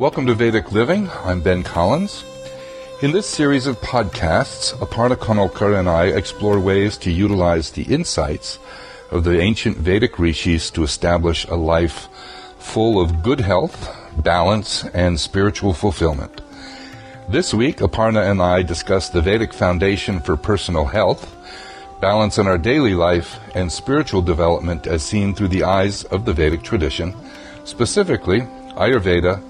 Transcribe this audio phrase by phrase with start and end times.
[0.00, 1.10] Welcome to Vedic Living.
[1.10, 2.24] I'm Ben Collins.
[3.02, 8.58] In this series of podcasts, Aparna Kanolkar and I explore ways to utilize the insights
[9.10, 12.08] of the ancient Vedic rishis to establish a life
[12.58, 16.40] full of good health, balance, and spiritual fulfillment.
[17.28, 21.36] This week, Aparna and I discuss the Vedic foundation for personal health,
[22.00, 26.32] balance in our daily life, and spiritual development as seen through the eyes of the
[26.32, 27.14] Vedic tradition,
[27.64, 28.40] specifically
[28.78, 29.42] Ayurveda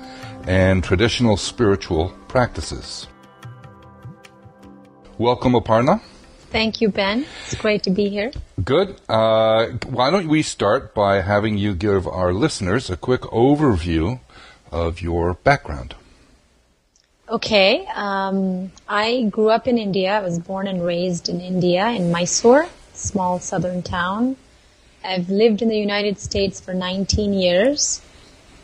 [0.47, 3.07] and traditional spiritual practices.
[5.19, 6.01] Welcome, Aparna.
[6.51, 7.27] Thank you, Ben.
[7.45, 8.33] It's great to be here.
[8.65, 9.01] Good.
[9.09, 14.19] Uh, why don't we start by having you give our listeners a quick overview
[14.73, 15.95] of your background?
[17.29, 17.87] Okay.
[17.95, 20.19] Um, I grew up in India.
[20.19, 24.37] I was born and raised in India, in Mysore, small southern town.
[25.05, 28.03] I've lived in the United States for 19 years.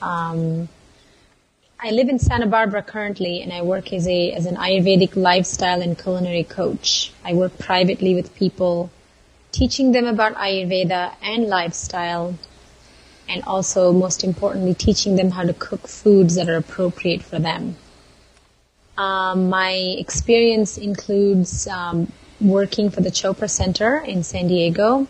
[0.03, 0.69] Um,
[1.79, 5.83] I live in Santa Barbara currently, and I work as a as an Ayurvedic lifestyle
[5.83, 7.13] and culinary coach.
[7.23, 8.91] I work privately with people,
[9.53, 12.39] teaching them about Ayurveda and lifestyle,
[13.29, 17.77] and also most importantly, teaching them how to cook foods that are appropriate for them.
[18.97, 25.09] Um, my experience includes um, working for the Chopra Center in San Diego.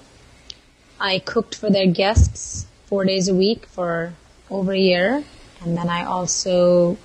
[0.98, 4.14] I cooked for their guests four days a week for
[4.50, 5.24] over a year
[5.62, 6.96] and then I also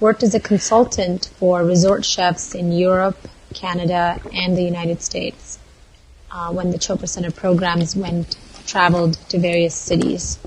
[0.00, 3.18] worked as a consultant for resort chefs in Europe,
[3.54, 5.58] Canada, and the United States
[6.30, 8.36] uh, when the Chopra Center programs went
[8.66, 10.38] traveled to various cities.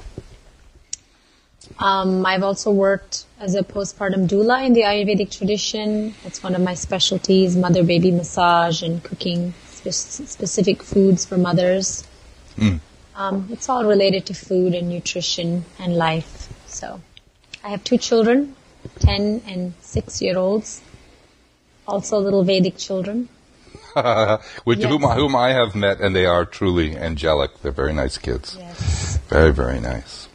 [1.79, 6.13] Um, I've also worked as a postpartum doula in the Ayurvedic tradition.
[6.23, 12.03] That's one of my specialties: mother-baby massage and cooking spe- specific foods for mothers.
[12.57, 12.79] Mm.
[13.15, 16.49] Um, it's all related to food and nutrition and life.
[16.67, 17.01] So.
[17.63, 18.55] I have two children,
[18.99, 20.81] 10 and 6 year olds,
[21.87, 23.29] also little Vedic children.
[24.63, 24.89] Which yes.
[24.89, 27.61] whom, whom I have met, and they are truly angelic.
[27.61, 28.55] They're very nice kids.
[28.57, 29.17] Yes.
[29.27, 30.27] Very, very nice.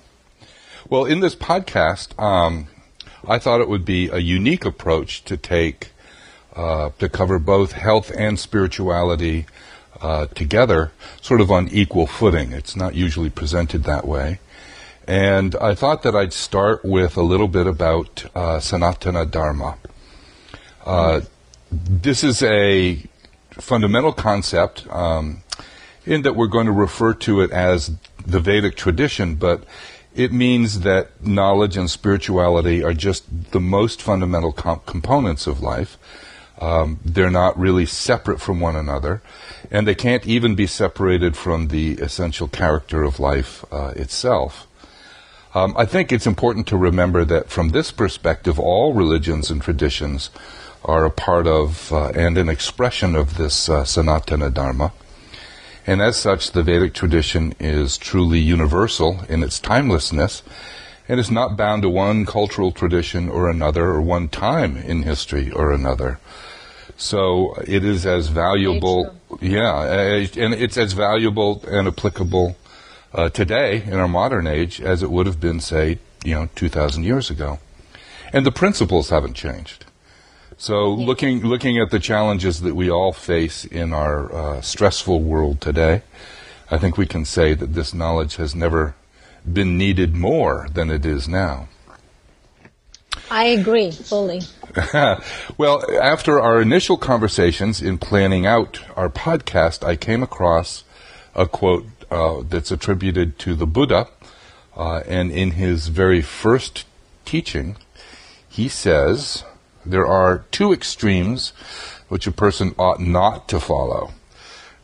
[0.89, 2.69] Well, in this podcast, um,
[3.27, 5.91] I thought it would be a unique approach to take
[6.55, 9.47] uh, to cover both health and spirituality
[10.01, 12.53] uh, together, sort of on equal footing.
[12.53, 14.39] It's not usually presented that way.
[15.07, 19.79] And I thought that I'd start with a little bit about uh, Sanatana Dharma.
[20.85, 21.21] Uh,
[21.71, 23.03] this is a
[23.53, 25.43] fundamental concept um,
[26.05, 27.93] in that we're going to refer to it as
[28.27, 29.65] the Vedic tradition, but
[30.15, 35.99] it means that knowledge and spirituality are just the most fundamental comp- components of life.
[36.59, 39.21] Um, they're not really separate from one another,
[39.71, 44.67] and they can't even be separated from the essential character of life uh, itself.
[45.57, 50.29] Um, I think it's important to remember that from this perspective, all religions and traditions
[50.85, 54.93] are a part of uh, and an expression of this uh, Sanatana Dharma.
[55.87, 60.43] And as such, the Vedic tradition is truly universal in its timelessness
[61.09, 65.51] and is not bound to one cultural tradition or another or one time in history
[65.51, 66.19] or another.
[66.99, 72.57] So it is as valuable, yeah, and it's as valuable and applicable
[73.13, 77.05] uh, today in our modern age as it would have been, say, you know, 2,000
[77.05, 77.59] years ago.
[78.33, 79.87] And the principles haven't changed.
[80.59, 85.61] So looking looking at the challenges that we all face in our uh, stressful world
[85.61, 86.03] today,
[86.71, 88.95] I think we can say that this knowledge has never
[89.51, 91.69] been needed more than it is now.
[93.31, 94.43] I agree fully.
[95.59, 100.85] well, after our initial conversations in planning out our podcast, I came across
[101.35, 104.09] a quote uh, that's attributed to the Buddha.
[104.77, 106.85] Uh, and in his very first
[107.25, 107.77] teaching,
[108.49, 109.45] he says
[109.85, 111.53] there are two extremes
[112.09, 114.13] which a person ought not to follow.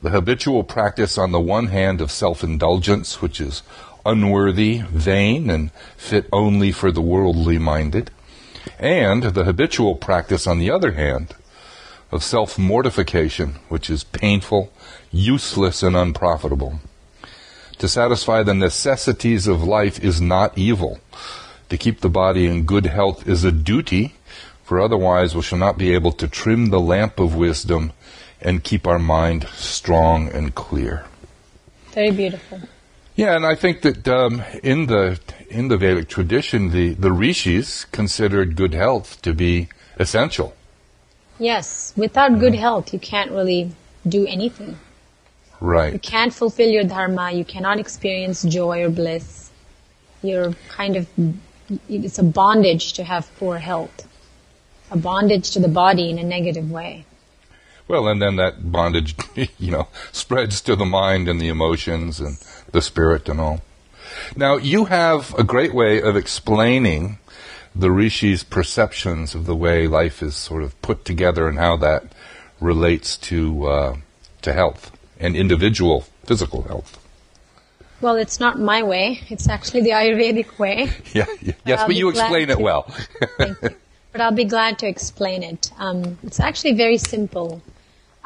[0.03, 3.63] The habitual practice, on the one hand, of self indulgence, which is
[4.05, 8.11] unworthy, vain, and fit only for the worldly minded,
[8.79, 11.35] and the habitual practice, on the other hand,
[12.11, 14.73] of self mortification, which is painful,
[15.13, 16.81] useless, and unprofitable.
[17.83, 21.01] To satisfy the necessities of life is not evil.
[21.69, 24.15] To keep the body in good health is a duty,
[24.63, 27.91] for otherwise we shall not be able to trim the lamp of wisdom
[28.41, 31.07] and keep our mind strong and clear.
[31.91, 32.61] Very beautiful.
[33.17, 35.19] Yeah, and I think that um, in the
[35.51, 39.69] in the Vedic tradition, the, the rishis considered good health to be
[39.99, 40.55] essential.
[41.41, 43.73] Yes, without good health, you can't really
[44.07, 44.79] do anything.
[45.63, 45.93] Right.
[45.93, 47.31] You can't fulfill your dharma.
[47.31, 49.53] You cannot experience joy or bliss.
[50.21, 51.07] You're kind of
[51.89, 54.09] it's a bondage to have poor health,
[54.91, 57.05] a bondage to the body in a negative way.
[57.87, 59.15] Well, and then that bondage,
[59.59, 62.39] you know, spreads to the mind and the emotions and
[62.73, 63.61] the spirit and all.
[64.35, 67.19] Now, you have a great way of explaining
[67.73, 72.13] the rishis' perceptions of the way life is sort of put together and how that
[72.61, 73.97] relates to uh,
[74.43, 74.91] to health
[75.23, 76.99] and individual physical health.
[78.01, 79.21] Well, it's not my way.
[79.29, 80.91] It's actually the Ayurvedic way.
[81.15, 81.53] Yeah, yeah.
[81.65, 82.83] yes, but you explain it well.
[83.39, 83.71] thank you.
[84.11, 85.71] But I'll be glad to explain it.
[85.79, 87.63] Um, it's actually very simple.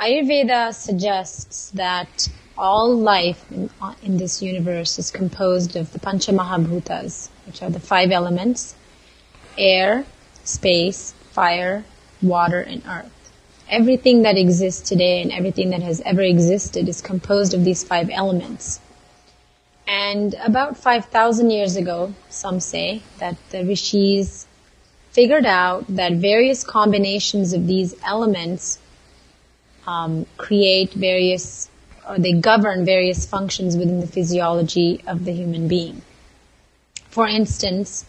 [0.00, 2.28] Ayurveda suggests that
[2.58, 3.70] all life in,
[4.02, 8.74] in this universe is composed of the Pancha Mahabhutas, which are the five elements
[9.58, 10.04] air,
[10.44, 11.84] space, fire,
[12.22, 13.12] water, and earth.
[13.68, 18.10] Everything that exists today and everything that has ever existed is composed of these five
[18.10, 18.80] elements.
[19.88, 24.46] And about 5,000 years ago, some say that the rishis
[25.10, 28.78] figured out that various combinations of these elements
[29.86, 31.70] um, create various,
[32.08, 36.02] or they govern various functions within the physiology of the human being.
[37.08, 38.04] For instance,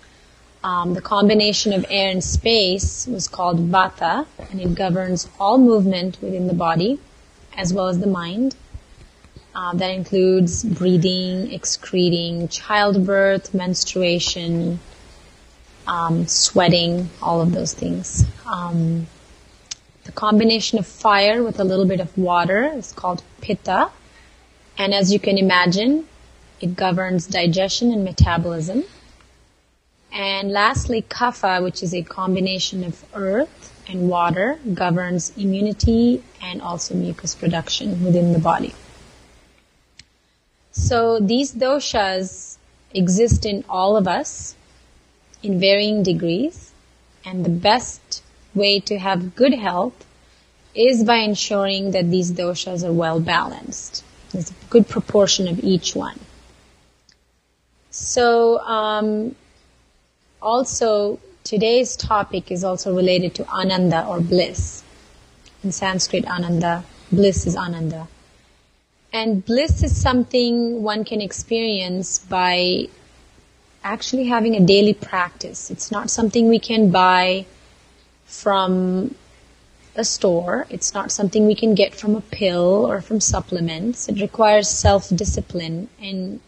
[0.63, 6.17] um, the combination of air and space was called vata, and it governs all movement
[6.21, 6.99] within the body
[7.55, 8.55] as well as the mind.
[9.55, 14.79] Uh, that includes breathing, excreting, childbirth, menstruation,
[15.87, 18.23] um, sweating, all of those things.
[18.45, 19.07] Um,
[20.03, 23.89] the combination of fire with a little bit of water is called pitta,
[24.77, 26.07] and as you can imagine,
[26.61, 28.83] it governs digestion and metabolism.
[30.17, 36.95] And lastly, kapha, which is a combination of earth and water, governs immunity and also
[36.95, 38.73] mucus production within the body.
[40.71, 42.57] So these doshas
[42.95, 44.55] exist in all of us
[45.43, 46.71] in varying degrees,
[47.23, 48.23] and the best
[48.55, 50.03] way to have good health
[50.73, 54.03] is by ensuring that these doshas are well balanced.
[54.31, 56.19] There's a good proportion of each one.
[57.91, 59.35] So, um,
[60.47, 64.81] also today's topic is also related to ananda or bliss.
[65.63, 68.07] In Sanskrit, ananda, bliss is ananda.
[69.11, 72.87] And bliss is something one can experience by
[73.83, 75.69] actually having a daily practice.
[75.69, 77.45] It's not something we can buy
[78.25, 79.15] from
[79.95, 80.65] a store.
[80.69, 84.07] It's not something we can get from a pill or from supplements.
[84.07, 86.39] It requires self-discipline and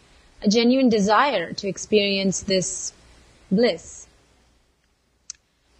[0.42, 2.92] a genuine desire to experience this
[3.50, 4.06] bliss.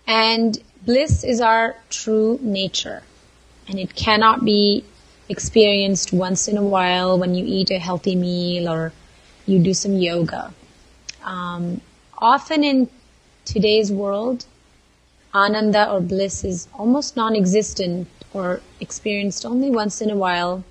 [0.06, 3.02] And bliss is our true nature.
[3.69, 4.84] And it cannot be
[5.28, 8.93] experienced once in a while when you eat a healthy meal or
[9.46, 10.52] you do some yoga.
[11.22, 11.81] Um,
[12.19, 12.88] often in
[13.44, 14.46] today's world,
[15.32, 20.64] ananda or bliss is almost non-existent or experienced only once in a while.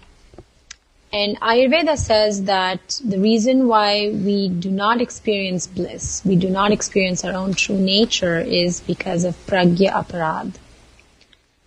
[1.12, 6.72] And Ayurveda says that the reason why we do not experience bliss, we do not
[6.72, 10.54] experience our own true nature is because of pragya aparad.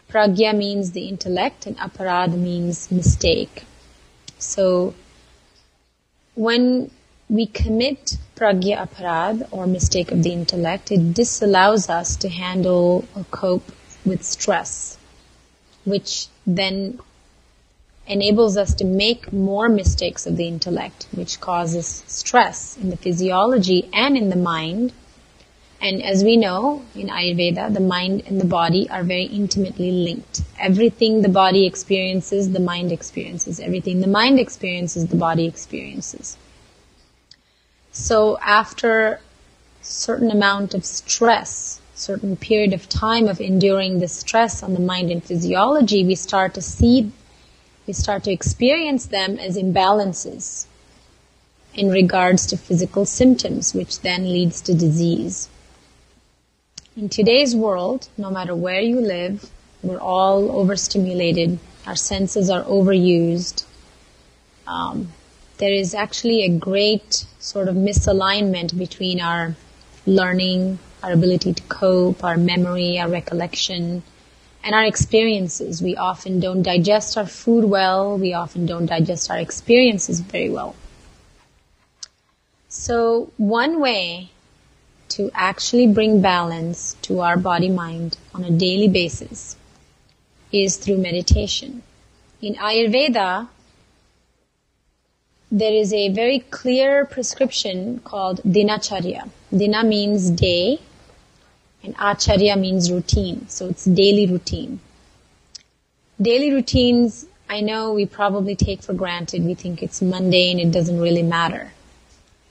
[0.09, 3.65] Pragya means the intellect and aparad means mistake.
[4.39, 4.95] So
[6.37, 6.93] when
[7.29, 13.25] we commit pragya aparad or mistake of the intellect, it disallows us to handle or
[13.33, 13.73] cope
[14.05, 14.99] with stress,
[15.85, 17.01] which then
[18.07, 23.89] enables us to make more mistakes of the intellect, which causes stress in the physiology
[23.93, 24.93] and in the mind,
[25.83, 30.43] and as we know in Ayurveda, the mind and the body are very intimately linked.
[30.57, 33.59] Everything the body experiences, the mind experiences.
[33.59, 36.37] Everything the mind experiences, the body experiences.
[37.91, 39.21] So after
[39.81, 45.11] certain amount of stress, certain period of time of enduring the stress on the mind
[45.11, 47.11] and physiology, we start to see,
[47.87, 50.67] we start to experience them as imbalances
[51.75, 55.49] in regards to physical symptoms, which then leads to disease.
[56.97, 59.51] In today's world, no matter where you live,
[59.83, 61.59] we're all overstimulated.
[61.87, 63.65] Our senses are overused.
[64.67, 65.13] Um,
[65.59, 69.57] there is actually a great sort of misalignment between our
[70.07, 74.03] learning, our ability to cope, our memory, our recollection,
[74.65, 75.83] and our experiences.
[75.83, 78.19] We often don't digest our food well.
[78.19, 80.75] We often don't digest our experiences very well.
[82.69, 84.31] So one way
[85.11, 89.57] to actually bring balance to our body mind on a daily basis
[90.53, 91.83] is through meditation.
[92.41, 93.49] In Ayurveda,
[95.51, 99.29] there is a very clear prescription called dinacharya.
[99.55, 100.81] Dina means day,
[101.83, 103.49] and acharya means routine.
[103.49, 104.81] So it's daily routine.
[106.21, 109.45] Daily routines, I know we probably take for granted.
[109.45, 111.73] We think it's mundane, it doesn't really matter.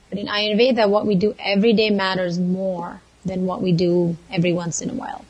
[0.10, 4.52] But in Ayurveda, what we do every day matters more than what we do every
[4.52, 5.24] once in a while.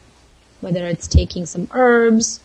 [0.59, 2.39] Whether it's taking some herbs,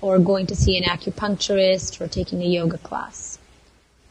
[0.00, 3.38] or going to see an acupuncturist, or taking a yoga class.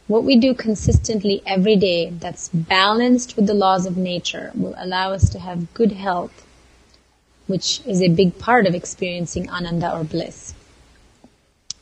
[0.07, 5.13] What we do consistently every day that's balanced with the laws of nature will allow
[5.13, 6.45] us to have good health,
[7.49, 10.53] which is a big part of experiencing ananda or bliss.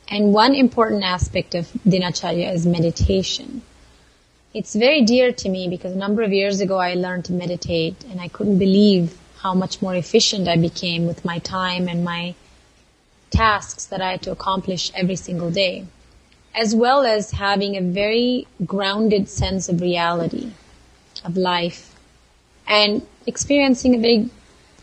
[0.10, 3.62] And one important aspect of dinacharya is meditation.
[4.54, 8.06] It's very dear to me because a number of years ago I learned to meditate
[8.10, 12.34] and I couldn't believe how much more efficient I became with my time and my
[13.30, 15.86] tasks that I had to accomplish every single day,
[16.56, 20.52] as well as having a very grounded sense of reality,
[21.26, 21.94] of life,
[22.66, 24.30] and experiencing a very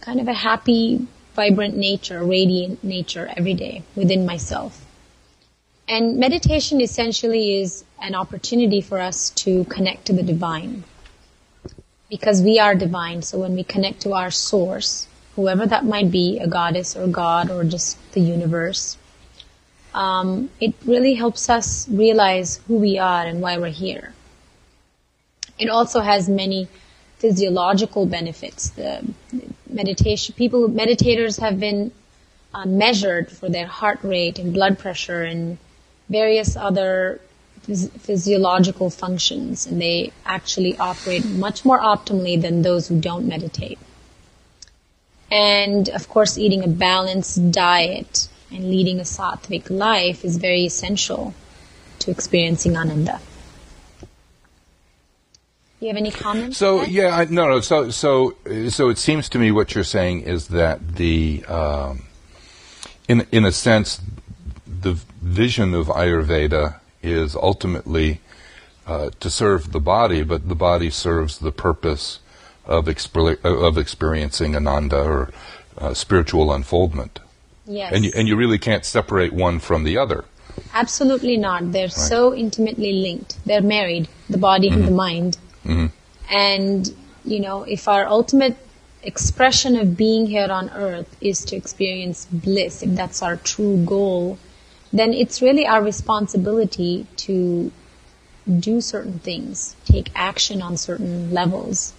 [0.04, 4.84] kind of a happy, vibrant nature, radiant nature every day within myself.
[5.88, 10.84] And meditation essentially is an opportunity for us to connect to the divine.
[12.10, 15.06] Because we are divine, so when we connect to our source,
[15.36, 18.98] whoever that might be, a goddess or God or just the universe,
[19.94, 24.12] um, it really helps us realize who we are and why we're here.
[25.58, 26.68] It also has many
[27.24, 28.68] physiological benefits.
[28.80, 29.02] The
[29.66, 31.90] meditation, people, meditators have been
[32.52, 35.56] uh, measured for their heart rate and blood pressure and
[36.10, 37.22] various other
[37.66, 43.78] phys- physiological functions, and they actually operate much more optimally than those who don't meditate.
[45.30, 51.32] And of course, eating a balanced diet and leading a sattvic life is very essential
[52.00, 53.18] to experiencing ananda.
[55.84, 56.56] Do you have any comments?
[56.56, 57.60] So yeah, I, no, no.
[57.60, 58.36] So so
[58.70, 62.04] so it seems to me what you're saying is that the um,
[63.06, 64.00] in in a sense
[64.66, 68.22] the vision of Ayurveda is ultimately
[68.86, 72.20] uh, to serve the body, but the body serves the purpose
[72.64, 75.30] of, exper- of experiencing ananda or
[75.76, 77.20] uh, spiritual unfoldment.
[77.66, 77.92] Yes.
[77.92, 80.24] And you, and you really can't separate one from the other.
[80.72, 81.72] Absolutely not.
[81.72, 83.36] They're so intimately linked.
[83.44, 85.36] They're married, the body and the mind.
[85.64, 85.86] Mm-hmm.
[86.30, 86.94] And,
[87.24, 88.56] you know, if our ultimate
[89.02, 94.38] expression of being here on earth is to experience bliss, if that's our true goal,
[94.92, 97.70] then it's really our responsibility to
[98.58, 101.92] do certain things, take action on certain levels,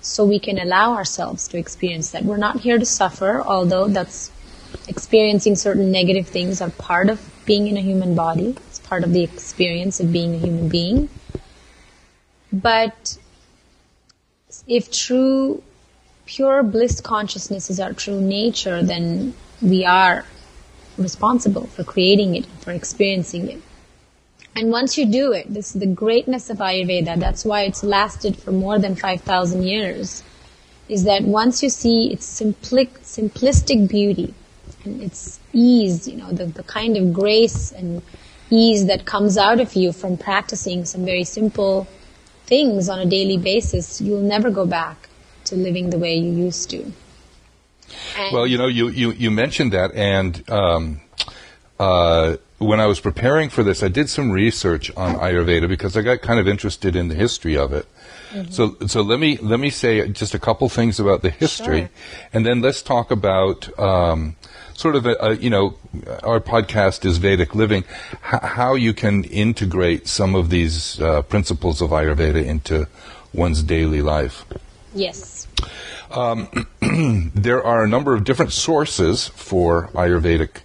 [0.00, 2.24] so we can allow ourselves to experience that.
[2.24, 4.30] We're not here to suffer, although that's
[4.88, 8.56] experiencing certain negative things are part of being in a human body.
[8.68, 11.08] It's part of the experience of being a human being.
[12.52, 13.18] But
[14.66, 15.62] if true,
[16.26, 20.26] pure bliss consciousness is our true nature, then we are
[20.98, 23.62] responsible for creating it, for experiencing it.
[24.54, 28.36] And once you do it, this is the greatness of Ayurveda, that's why it's lasted
[28.36, 30.22] for more than 5,000 years,
[30.90, 34.34] is that once you see its simpli- simplistic beauty
[34.84, 38.02] and its ease, you know, the, the kind of grace and
[38.50, 41.86] ease that comes out of you from practicing some very simple
[42.46, 45.08] things on a daily basis, you'll never go back
[45.44, 46.92] to living the way you used to.
[48.16, 51.00] And Well, you know, you, you, you mentioned that, and um,
[51.78, 56.02] uh, when I was preparing for this, I did some research on Ayurveda because I
[56.02, 57.86] got kind of interested in the history of it.
[58.50, 61.90] So, so let me let me say just a couple things about the history, Sure.
[62.32, 64.36] and then let's talk about um,
[64.74, 65.74] sort of a, a, you know
[66.22, 67.84] our podcast is Vedic living,
[68.32, 72.86] h- how you can integrate some of these uh, principles of Ayurveda into
[73.34, 74.44] one's daily life
[74.94, 75.46] yes.
[76.80, 80.60] there are a number of different sources for Ayurvedic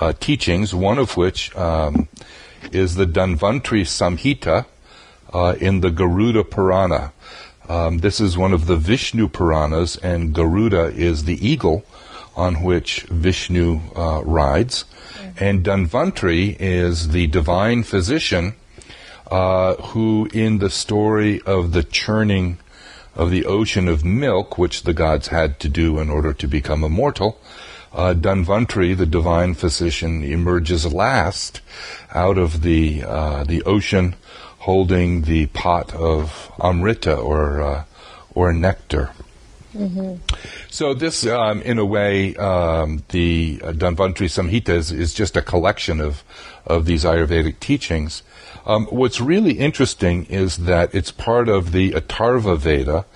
[0.00, 2.08] uh, teachings, one of which um,
[2.72, 4.64] is the Dhanvantri Samhita
[5.32, 7.12] uh, in the Garuda Purana.
[7.68, 11.84] Um, this is one of the Vishnu Puranas, and Garuda is the eagle
[12.34, 14.84] on which Vishnu uh, rides.
[15.38, 18.54] And Dhanvantri is the divine physician
[19.30, 22.58] uh, who, in the story of the churning
[23.14, 26.84] of the ocean of milk, which the gods had to do in order to become
[26.84, 27.38] immortal,
[27.92, 31.60] uh, Dhanvantri, the divine physician, emerges last
[32.14, 34.14] out of the uh, the ocean,
[34.68, 37.84] holding the pot of amrita or uh,
[38.34, 39.08] or nectar.
[40.68, 45.42] So this, um, in a way, um, the uh, Dhanvantari Samhita is, is just a
[45.42, 46.22] collection of
[46.66, 48.22] of these Ayurvedic teachings.
[48.66, 53.06] Um, what's really interesting is that it's part of the Atharva Veda,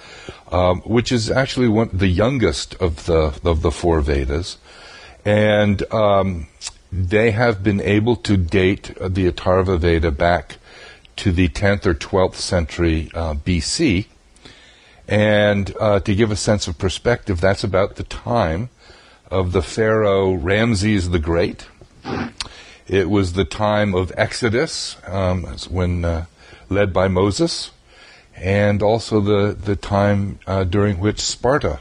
[0.50, 4.56] um, which is actually one the youngest of the of the four Vedas,
[5.26, 6.47] and um,
[6.90, 10.56] they have been able to date the Atharva Veda back
[11.16, 14.07] to the 10th or 12th century uh, BC.
[15.09, 18.71] And uh, to give a sense of perspective, that's about the time
[19.31, 21.66] of the pharaoh Ramses the Great.
[22.88, 26.26] It was the time of Exodus, um, when uh,
[26.69, 27.71] led by Moses,
[28.37, 31.81] and also the the time uh, during which Sparta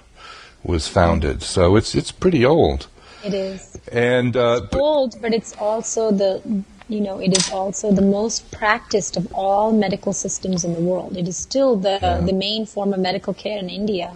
[0.64, 1.42] was founded.
[1.42, 2.88] So it's it's pretty old.
[3.26, 3.78] It is.
[3.92, 8.52] And uh, It's old, but it's also the you know it is also the most
[8.52, 11.16] practiced of all medical systems in the world.
[11.22, 12.20] It is still the Yeah.
[12.30, 14.08] the main form of medical care in India,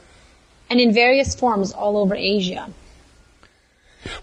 [0.69, 2.63] and in various forms all over Asia.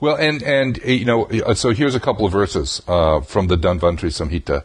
[0.00, 4.12] Well, and and you know, so here's a couple of verses uh, from the Dhanvantari
[4.18, 4.62] Samhita.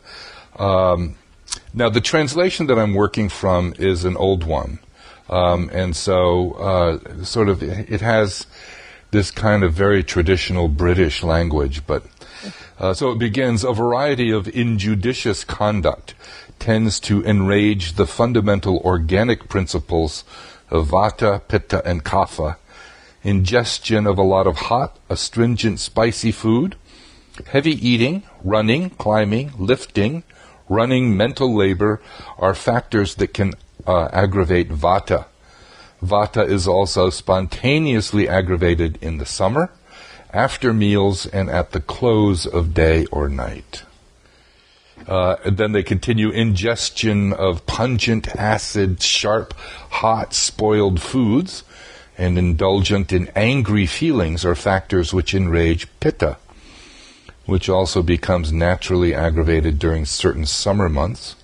[0.62, 1.16] Um,
[1.74, 4.80] now, the translation that I'm working from is an old one,
[5.30, 8.46] um, and so uh, sort of it has
[9.12, 11.82] this kind of very traditional British language.
[11.88, 12.04] But
[12.80, 16.14] uh, so it begins: a variety of injudicious conduct
[16.60, 20.24] tends to enrage the fundamental organic principles
[20.70, 22.58] of Vata, Pitta, and Kapha
[23.28, 26.78] ingestion of a lot of hot, astringent, spicy food,
[27.48, 30.24] heavy eating, running, climbing, lifting,
[30.70, 32.02] running, mental labor
[32.38, 33.54] are factors that can
[33.86, 35.26] uh, aggravate vata.
[36.02, 39.72] Vata is also spontaneously aggravated in the summer,
[40.34, 43.84] after meals, and at the close of day or night.
[45.08, 49.54] Uh, and then they continue ingestion of pungent, acid, sharp,
[49.90, 51.64] hot, spoiled foods
[52.18, 56.38] and indulgent in angry feelings are factors which enrage pitta,
[57.46, 61.36] which also becomes naturally aggravated during certain summer months,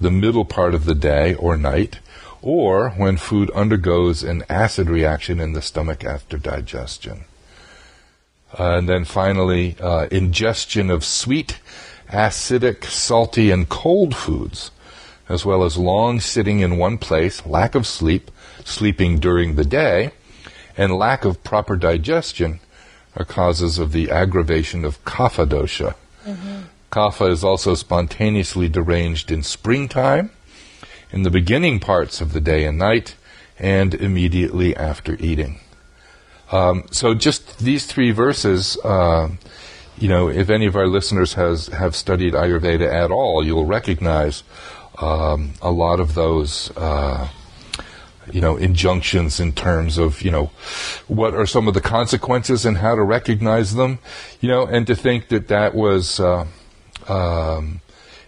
[0.00, 2.00] the middle part of the day or night,
[2.42, 7.24] or when food undergoes an acid reaction in the stomach after digestion.
[8.56, 11.58] Uh, and then finally, uh, ingestion of sweet,
[12.10, 14.70] acidic, salty, and cold foods,
[15.28, 18.30] as well as long sitting in one place, lack of sleep,
[18.64, 20.12] sleeping during the day,
[20.76, 22.60] and lack of proper digestion
[23.16, 25.94] are causes of the aggravation of kapha dosha.
[26.90, 30.30] Kapha is also spontaneously deranged in springtime,
[31.10, 33.16] in the beginning parts of the day and night,
[33.58, 35.60] and immediately after eating.
[36.50, 39.28] Um, so just these three verses, uh,
[39.98, 44.42] you know, if any of our listeners has have studied Ayurveda at all, you'll recognize
[45.00, 46.70] um, a lot of those.
[46.76, 47.28] Uh,
[48.30, 50.50] you know, injunctions in terms of, you know,
[51.06, 53.98] what are some of the consequences and how to recognize them,
[54.40, 56.46] you know, and to think that that was uh,
[57.08, 57.80] um,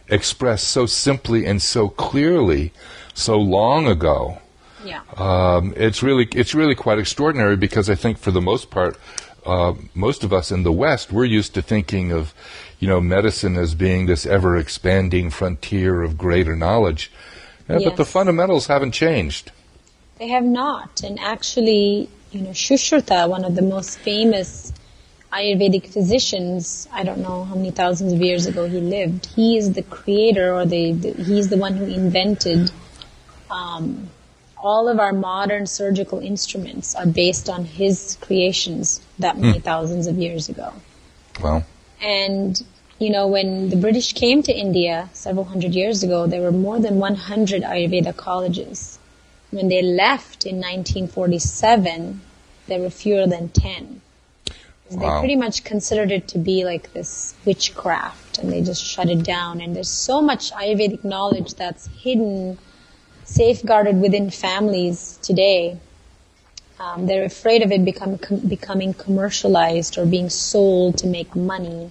[0.08, 2.72] expressed so simply and so clearly
[3.14, 4.38] so long ago.
[4.84, 5.02] Yeah.
[5.16, 8.96] Um, it's really it's really quite extraordinary because I think for the most part,
[9.44, 12.34] uh, most of us in the West we're used to thinking of,
[12.78, 17.10] you know, medicine as being this ever expanding frontier of greater knowledge,
[17.68, 19.52] Uh, but the fundamentals haven't changed.
[20.18, 21.02] They have not.
[21.02, 24.72] And actually, you know, Shushruta, one of the most famous
[25.32, 29.72] Ayurvedic physicians, I don't know how many thousands of years ago he lived, he is
[29.72, 32.72] the creator or the, the he's the one who invented
[33.50, 34.10] um,
[34.62, 39.42] all of our modern surgical instruments are based on his creations that hmm.
[39.42, 40.72] many thousands of years ago.
[41.42, 41.64] Well,
[42.02, 42.62] And,
[42.98, 46.78] you know, when the British came to India several hundred years ago, there were more
[46.78, 48.98] than 100 Ayurveda colleges.
[49.50, 52.20] When they left in 1947,
[52.66, 54.00] there were fewer than 10.
[54.46, 59.08] 'Cause They pretty much considered it to be like this witchcraft and they just shut
[59.08, 59.60] it down.
[59.60, 62.58] And there's so much Ayurvedic knowledge that's hidden,
[63.30, 65.78] safeguarded within families today.
[66.78, 71.90] Um, they're afraid of it become, com- becoming commercialized or being sold to make money.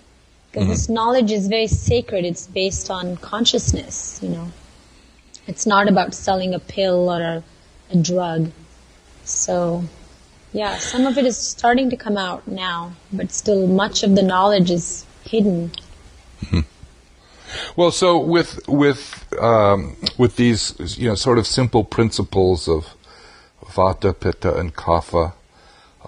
[0.52, 2.25] Because this knowledge is very sacred.
[2.25, 4.52] It's based on consciousness, you know.
[5.47, 7.43] It's not about selling a pill or a,
[7.91, 8.52] a drug.
[9.23, 9.84] So,
[10.52, 14.23] yeah, some of it is starting to come out now, but still much of the
[14.23, 15.71] knowledge is hidden.
[17.75, 22.95] Well, so with with um, with these you know sort of simple principles of
[23.63, 25.33] vata, pitta, and kapha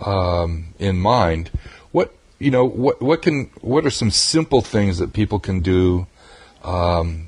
[0.05, 1.51] um, in mind,
[1.91, 6.07] what you know what what can what are some simple things that people can do
[6.63, 7.27] um,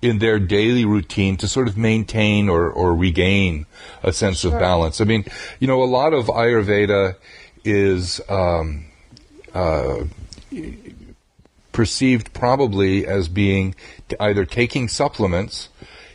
[0.00, 3.66] in their daily routine to sort of maintain or, or regain
[4.02, 4.52] a sense sure.
[4.52, 5.00] of balance.
[5.00, 5.24] I mean,
[5.60, 7.14] you know, a lot of Ayurveda
[7.64, 8.86] is um,
[9.54, 10.04] uh,
[11.72, 13.74] perceived probably as being
[14.20, 15.68] either taking supplements,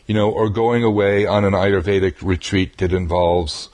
[0.05, 3.69] you know, or going away on an Ayurvedic retreat that involves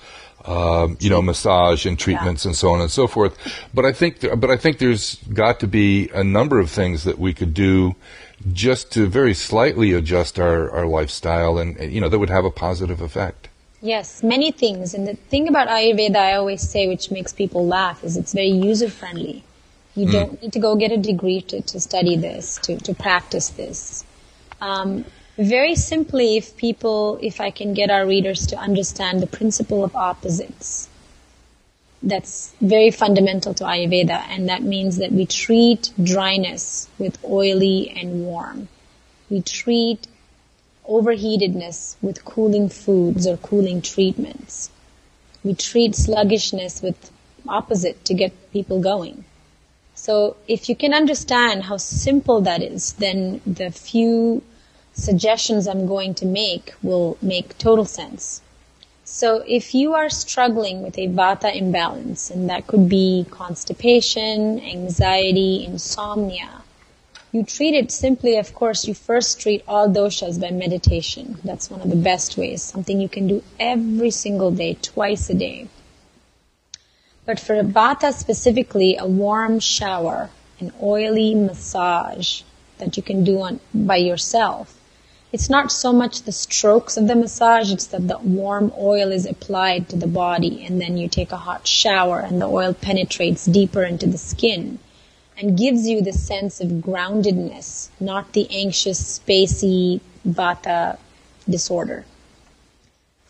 [0.46, 2.50] um, you know, massage and treatments yeah.
[2.50, 3.38] and so on and so forth.
[3.74, 7.06] But I think, th- but I think there's got to be a number of things
[7.06, 7.96] that we could do
[8.52, 12.52] just to very slightly adjust our, our lifestyle and, you know, that would have a
[12.52, 13.48] positive effect.
[13.82, 14.94] Yes, many things.
[14.94, 18.48] And the thing about Ayurveda I always say, which makes people laugh, is it's very
[18.48, 19.44] user friendly.
[19.96, 20.12] You mm.
[20.12, 24.04] don't need to go get a degree to, to study this, to, to practice this.
[24.62, 25.06] Um,
[25.38, 29.96] very simply, if people, if I can get our readers to understand the principle of
[29.96, 30.90] opposites,
[32.04, 38.26] that's very fundamental to Ayurveda, and that means that we treat dryness with oily and
[38.26, 38.68] warm.
[39.30, 40.08] We treat
[40.88, 44.70] overheatedness with cooling foods or cooling treatments.
[45.44, 47.12] We treat sluggishness with
[47.48, 49.24] opposite to get people going.
[50.06, 54.44] So if you can understand how simple that is, then the few
[54.92, 58.42] suggestions I'm going to make will make total sense.
[59.06, 65.64] So if you are struggling with a vata imbalance, and that could be constipation, anxiety,
[65.64, 66.64] insomnia,
[67.32, 71.38] you treat it simply, of course, you first treat all doshas by meditation.
[71.46, 75.34] That's one of the best ways, something you can do every single day, twice a
[75.34, 75.70] day.
[77.26, 82.42] But for vata specifically, a warm shower, an oily massage
[82.78, 84.80] that you can do on, by yourself
[85.34, 89.26] it's not so much the strokes of the massage, it's that the warm oil is
[89.26, 93.48] applied to the body and then you take a hot shower and the oil penetrates
[93.48, 94.78] deeper into the skin
[95.36, 101.00] and gives you the sense of groundedness, not the anxious, spacey vata
[101.50, 102.06] disorder.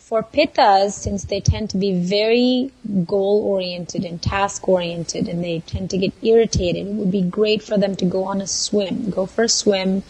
[0.04, 2.70] For pittas, since they tend to be very
[3.06, 7.62] goal oriented and task oriented and they tend to get irritated, it would be great
[7.62, 9.08] for them to go on a swim.
[9.08, 10.02] Go for a swim,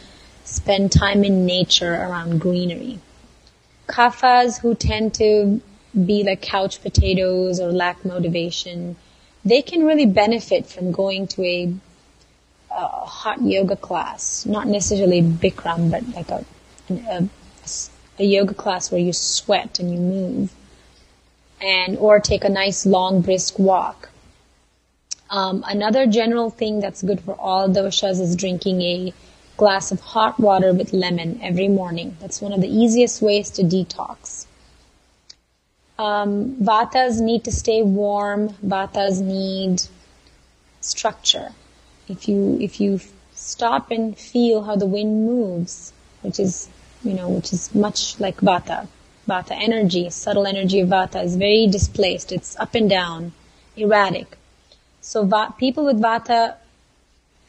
[0.43, 2.99] spend time in nature around greenery.
[3.87, 5.61] Kaphas who tend to
[6.05, 8.97] be like couch potatoes or lack motivation,
[9.45, 11.73] they can really benefit from going to a,
[12.73, 16.45] hot yoga class, not necessarily Bikram, but like a,
[16.91, 17.29] a,
[17.63, 17.69] a
[18.23, 20.53] yoga class where you sweat and you move,
[21.61, 24.11] and or take a nice long brisk walk.
[25.31, 29.13] Um, another general thing that's good for all doshas is drinking a
[29.57, 32.17] glass of hot water with lemon every morning.
[32.21, 34.47] That's one of the easiest ways to detox.
[35.99, 38.51] Um, vatas need to stay warm.
[38.65, 39.83] Vatas need
[40.81, 41.53] structure.
[42.09, 43.01] If you if you
[43.35, 46.69] stop and feel how the wind moves, which is
[47.05, 48.89] you know which is much like vata,
[49.29, 52.33] vata energy, subtle energy of vata is very displaced.
[52.33, 53.33] It's up and down,
[53.77, 54.39] erratic.
[55.01, 56.57] So va- people with vata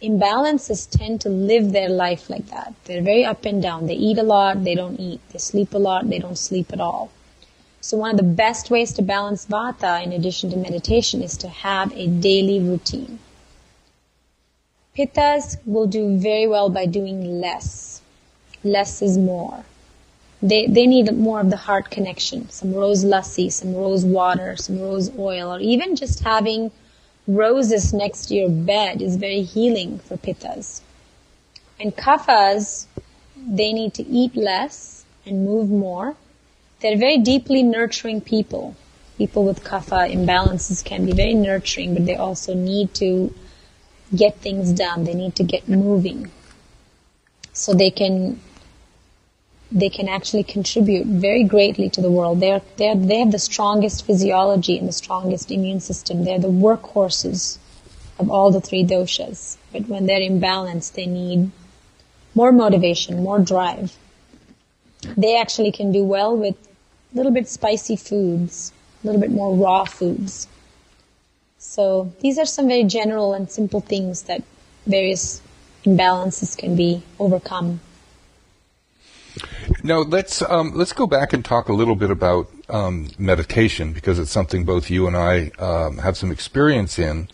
[0.02, 2.74] imbalances tend to live their life like that.
[2.84, 3.88] They're very up and down.
[3.88, 5.22] They eat a lot, they don't eat.
[5.32, 7.12] They sleep a lot, they don't sleep at all.
[7.82, 11.48] So one of the best ways to balance vata in addition to meditation is to
[11.48, 13.20] have a daily routine.
[14.98, 18.02] Pittas will do very well by doing less.
[18.66, 19.64] Less is more.
[20.42, 22.50] They, they need more of the heart connection.
[22.50, 26.72] Some rose lassi, some rose water, some rose oil, or even just having
[27.28, 30.82] roses next to your bed is very healing for pittas.
[31.80, 32.88] And kaphas,
[33.38, 36.16] they need to eat less and move more.
[36.80, 38.76] They're very deeply nurturing people.
[39.20, 43.34] People with kapha imbalances can be very nurturing, but they also need to
[44.16, 45.04] get things done.
[45.04, 46.32] They need to get moving.
[47.54, 48.42] So they can
[49.76, 52.40] they can actually contribute very greatly to the world.
[52.40, 56.24] They're, they're, they have the strongest physiology and the strongest immune system.
[56.24, 57.58] They're the workhorses
[58.18, 59.58] of all the three doshas.
[59.74, 61.52] But when they're imbalanced, they need
[62.36, 63.98] more motivation, more drive.
[65.18, 66.56] They actually can do well with
[67.14, 68.72] a little bit spicy foods,
[69.04, 70.48] a little bit more raw foods.
[71.58, 74.42] So these are some very general and simple things that
[74.88, 75.42] various
[75.84, 77.82] imbalances can be overcome
[79.84, 84.20] now let's um, let's go back and talk a little bit about um, meditation because
[84.20, 87.28] it's something both you and I um, have some experience in.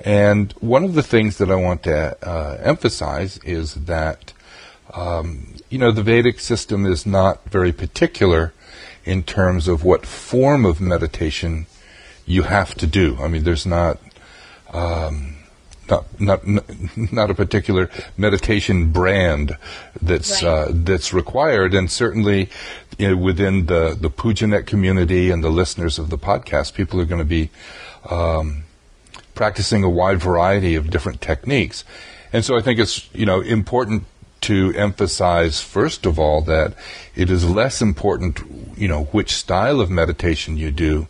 [0.00, 4.32] And one of the things that I want to uh, emphasize is that
[4.94, 8.52] um, you know the Vedic system is not very particular
[9.04, 11.66] in terms of what form of meditation
[12.26, 13.16] you have to do.
[13.20, 13.98] I mean, there's not
[14.72, 15.35] um,
[15.88, 16.42] not not
[17.12, 19.56] not a particular meditation brand
[20.00, 20.48] that's Right.
[20.48, 22.48] uh, that's required, and certainly
[22.98, 27.04] you know, within the the Pujanet community and the listeners of the podcast, people are
[27.04, 27.50] going to be
[28.10, 28.64] um,
[29.34, 31.84] practicing a wide variety of different techniques,
[32.32, 34.04] and so I think it's you know important
[34.42, 36.74] to emphasize first of all that
[37.14, 38.40] it is less important
[38.76, 41.08] you know which style of meditation you do.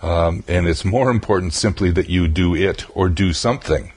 [0.00, 3.90] Um, and it's more important simply that you do it or do something.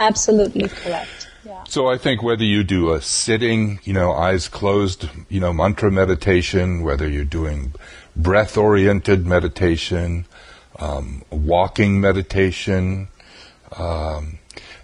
[0.00, 1.28] Absolutely correct.
[1.66, 5.90] So I think whether you do a sitting, you know, eyes closed, you know, mantra
[5.90, 7.74] meditation, whether you're doing
[8.16, 10.24] breath oriented meditation,
[10.78, 13.08] um, walking meditation,
[13.76, 14.38] um,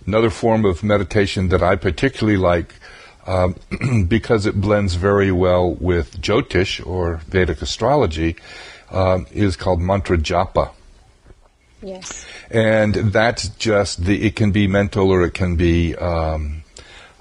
[0.06, 2.74] another form of meditation that I particularly like
[3.26, 3.56] um,
[4.08, 8.36] because it blends very well with Jyotish or Vedic astrology
[8.90, 10.70] um, is called mantra japa
[11.84, 12.26] Yes.
[12.50, 14.26] and that's just the.
[14.26, 16.64] It can be mental, or it can be um,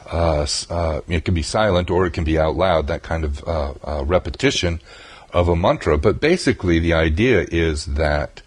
[0.09, 2.87] uh, uh, it can be silent, or it can be out loud.
[2.87, 4.79] That kind of uh, uh, repetition
[5.33, 5.97] of a mantra.
[5.97, 8.41] But basically, the idea is that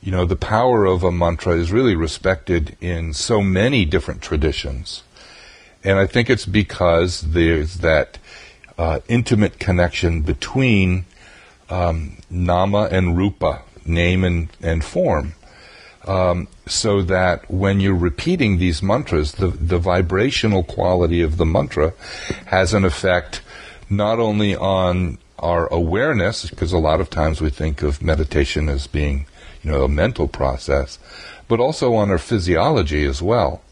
[0.00, 5.02] you know the power of a mantra is really respected in so many different traditions,
[5.82, 8.18] and I think it's because there's that
[8.76, 11.04] uh, intimate connection between
[11.68, 15.34] um, nama and rupa, name and, and form
[16.06, 21.92] um, so that when you're repeating these mantras, the, the vibrational quality of the mantra
[22.46, 23.42] has an effect
[23.90, 28.86] not only on our awareness, because a lot of times we think of meditation as
[28.86, 29.26] being,
[29.62, 30.98] you know, a mental process,
[31.46, 33.62] but also on our physiology as well.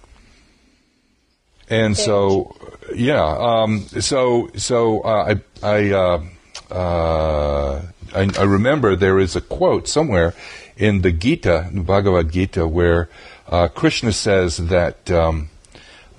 [1.69, 2.55] And so,
[2.95, 6.25] yeah, um, so so uh, I I, uh,
[6.73, 7.83] uh,
[8.15, 10.35] I I remember there is a quote somewhere
[10.77, 13.09] in the Gita, the Bhagavad Gita, where
[13.49, 15.51] uh, Krishna says that um,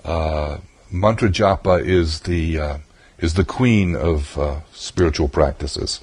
[0.04, 0.58] uh,
[0.92, 2.78] mantra japa is the uh,
[3.20, 6.02] is the queen of uh, spiritual practices.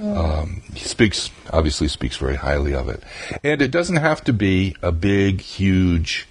[0.00, 3.02] Um, he speaks obviously speaks very highly of it,
[3.44, 6.26] and it doesn't have to be a big, huge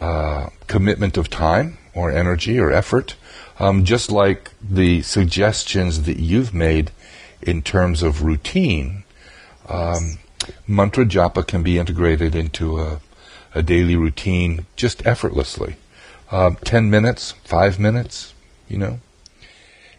[0.00, 3.14] uh, commitment of time or energy or effort.
[3.58, 6.90] Um, just like the suggestions that you've made
[7.42, 9.04] in terms of routine,
[9.68, 10.18] um,
[10.66, 13.00] mantra japa can be integrated into a,
[13.54, 15.76] a daily routine just effortlessly.
[16.30, 18.34] Um, 10 minutes, 5 minutes,
[18.68, 19.00] you know.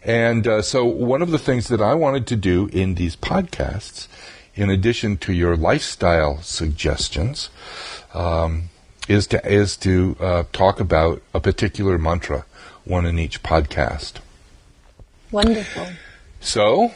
[0.04, 4.08] And uh, so, one of the things that I wanted to do in these podcasts,
[4.56, 7.50] in addition to your lifestyle suggestions,
[8.14, 8.70] um,
[9.08, 12.46] is to is to uh, talk about a particular mantra,
[12.86, 14.20] one in each podcast.
[15.32, 15.88] Wonderful.
[16.40, 16.94] So,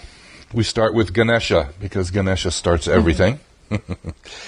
[0.54, 3.40] we start with Ganesha because Ganesha starts everything.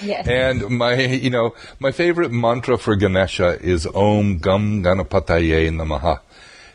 [0.02, 0.28] Yes.
[0.28, 6.20] And my, you know, my favorite mantra for Ganesha is Om Gam Ganapataye Namaha.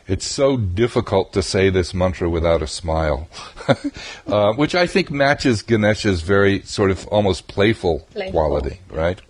[0.08, 3.28] It's so difficult to say this mantra without a smile,
[4.26, 8.32] uh, which I think matches Ganesha's very sort of almost playful, Playful.
[8.32, 9.20] quality, right?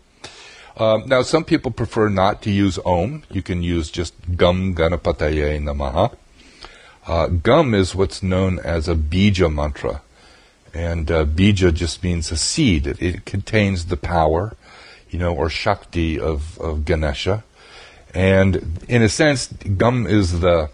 [0.79, 3.25] Um, now, some people prefer not to use Om.
[3.31, 6.17] You can use just Gam Ganapataye Namaha.
[7.11, 10.01] Uh, Gam is what's known as a bija mantra.
[10.73, 12.87] And uh, bija just means a seed.
[12.87, 14.57] It, it contains the power,
[15.11, 17.43] you know, or shakti of, of Ganesha.
[18.15, 20.71] And in a sense, Gam is the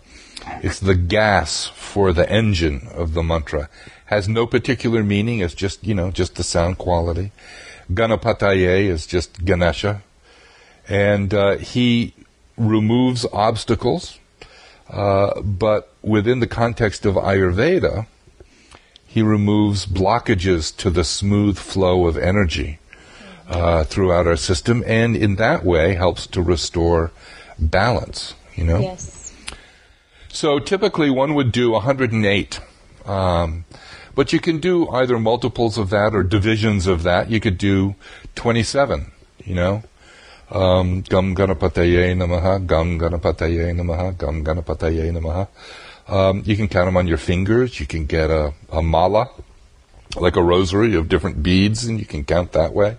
[0.63, 3.71] it's the gas for the engine of the mantra.
[4.05, 5.39] Has no particular meaning.
[5.39, 7.33] It's just you know just the sound quality.
[7.91, 10.03] Ganapataye is just Ganesha,
[10.87, 12.13] and uh, he
[12.59, 14.19] removes obstacles.
[14.89, 18.07] Uh, but within the context of Ayurveda,
[19.07, 22.79] he removes blockages to the smooth flow of energy
[23.49, 27.11] uh, throughout our system, and in that way helps to restore
[27.59, 28.35] balance.
[28.55, 28.81] You know.
[28.81, 29.33] Yes.
[30.29, 32.61] So typically one would do 108.
[33.07, 33.65] Um,
[34.15, 37.31] but you can do either multiples of that or divisions of that.
[37.31, 37.95] You could do
[38.35, 39.13] 27,
[39.45, 39.83] you know.
[40.51, 45.49] Um, Gam Ganapataye Namaha, Gam Ganapataye Namaha, Gam Ganapataye Namaha.
[46.09, 47.81] Um, you can count them on your fingers.
[47.81, 49.29] You can get a, a mala,
[50.17, 52.99] like a rosary of different beads, and you can count that way.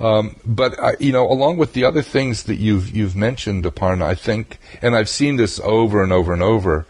[0.00, 4.02] Um, but I, you know, along with the other things that you've you've mentioned Aparna,
[4.02, 6.86] I think, and I've seen this over and over and over.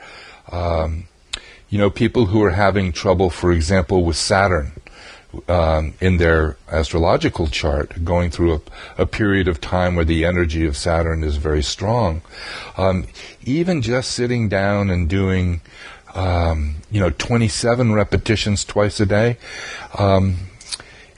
[0.50, 1.08] Um,
[1.68, 4.72] you know, people who are having trouble, for example, with Saturn
[5.48, 10.66] um, in their astrological chart, going through a, a period of time where the energy
[10.66, 12.22] of Saturn is very strong.
[12.76, 13.06] Um,
[13.44, 15.60] even just sitting down and doing,
[16.14, 19.36] um, you know, 27 repetitions twice a day.
[19.98, 20.36] Um,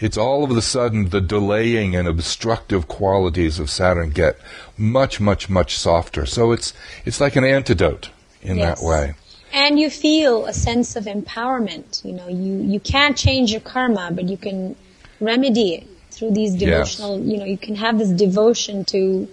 [0.00, 4.38] it's all of a sudden the delaying and obstructive qualities of Saturn get
[4.76, 6.24] much, much, much softer.
[6.24, 6.72] So it's
[7.04, 8.78] it's like an antidote in Yes.
[8.80, 9.14] that way.
[9.52, 12.04] And you feel a sense of empowerment.
[12.04, 14.76] You know, you, you can't change your karma, but you can
[15.20, 16.96] remedy it through these Yes.
[16.96, 19.28] devotional, you know, you can have this devotion to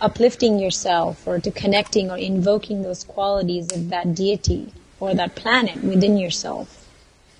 [0.00, 5.82] uplifting yourself or to connecting or invoking those qualities of that deity or that planet
[5.82, 6.84] within yourself.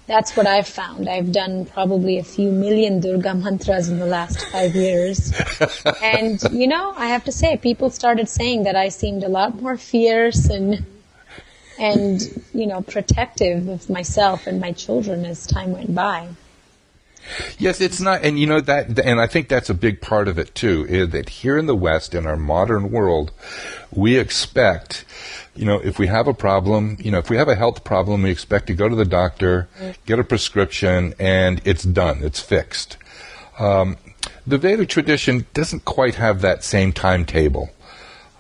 [0.07, 1.09] That's what I've found.
[1.09, 5.33] I've done probably a few million Durga mantras in the last five years.
[6.03, 9.61] and, you know, I have to say, people started saying that I seemed a lot
[9.61, 10.87] more fierce and
[11.79, 16.29] and you know protective of myself and my children as time went by.
[17.59, 20.39] Yes, it's not, and you know that, and I think that's a big part of
[20.39, 20.87] it too.
[20.89, 23.33] Is that here in the West, in our modern world,
[23.91, 25.05] we expect,
[25.55, 28.23] you know, if we have a problem, you know, if we have a health problem,
[28.23, 29.69] we expect to go to the doctor,
[30.07, 32.97] get a prescription, and it's done, it's fixed.
[33.59, 33.97] Um,
[34.47, 37.71] the Vedic tradition doesn't quite have that same timetable.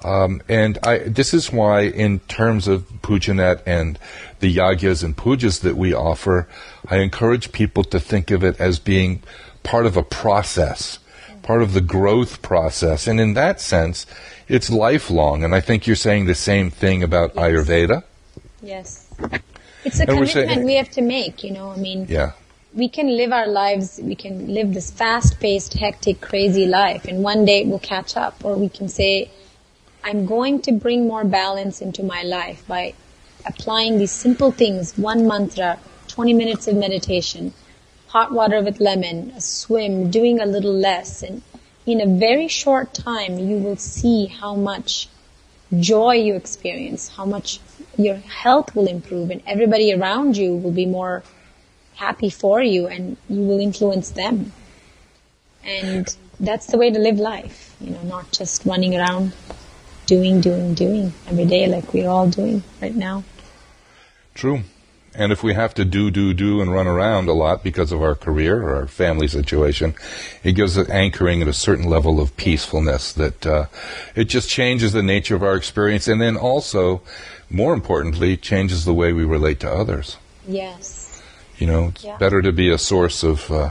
[0.04, 3.98] Um, and I, this is why, in terms of Pujanet and
[4.40, 6.48] the yagyas and pujas that we offer,
[6.88, 9.22] I encourage people to think of it as being
[9.62, 10.98] part of a process,
[11.42, 13.06] part of the growth process.
[13.06, 14.06] And in that sense,
[14.48, 15.42] it's lifelong.
[15.42, 18.04] And I think you're saying the same thing about Ayurveda.
[18.62, 19.08] Yes,
[19.84, 21.42] it's a And we're saying- commitment we have to make.
[21.42, 22.32] You know, I mean, Yeah.
[22.74, 23.98] we can live our lives.
[24.02, 28.44] We can live this fast-paced, hectic, crazy life, and one day it will catch up.
[28.44, 29.30] Or we can say,
[30.08, 32.94] "I'm going to bring more balance into my life by
[33.44, 37.52] applying these simple things: one mantra, 20 minutes of meditation,
[38.06, 41.42] hot water with lemon, a swim, doing a little less, and
[41.86, 45.08] in a very short time, you will see how much
[45.80, 47.58] joy you experience, how much
[47.98, 51.24] your health will improve, and everybody around you will be more
[51.96, 54.52] happy for you, and you will influence them.
[55.64, 59.32] And that's the way to live life, you know, not just running around
[60.06, 63.24] doing, doing, doing every day like we're all doing right now.
[64.34, 64.62] True.
[65.14, 68.02] And if we have to do, do, do and run around a lot because of
[68.02, 69.94] our career or our family situation,
[70.44, 73.64] it gives it anchoring at a certain level of peacefulness that uh,
[74.14, 77.00] it just changes the nature of our experience and then also,
[77.48, 80.18] more importantly, changes the way we relate to others.
[80.46, 81.22] Yes.
[81.56, 82.18] You know, it's Yeah.
[82.18, 83.70] better to be a source of, uh,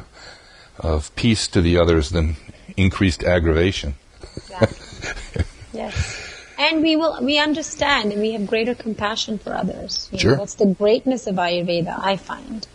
[0.80, 2.38] of peace to the others than
[2.76, 3.94] increased aggravation.
[4.36, 5.44] Exactly.
[5.74, 6.25] yes.
[6.58, 10.10] And we will, we understand and we have greater compassion for others.
[10.12, 10.32] You Sure.
[10.32, 12.66] Know, that's the greatness of Ayurveda, I find.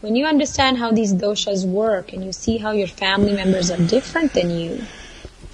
[0.00, 3.76] When you understand how these doshas work and you see how your family members are
[3.76, 4.82] different than you,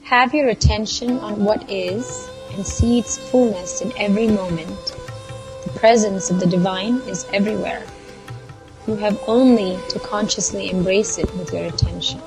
[0.04, 4.94] Have your attention on what is and see its fullness in every moment.
[5.64, 7.82] The presence of the divine is everywhere.
[8.86, 12.20] You have only to consciously embrace it with your attention.